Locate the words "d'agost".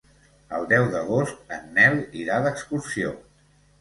0.95-1.53